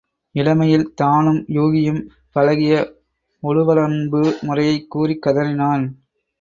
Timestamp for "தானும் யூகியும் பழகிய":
0.93-2.73